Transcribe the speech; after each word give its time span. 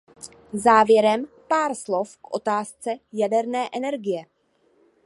Závěrem 0.53 1.27
pár 1.47 1.75
slov 1.75 2.17
k 2.17 2.33
otázce 2.35 2.95
jaderné 3.13 3.69
energie. 3.73 4.23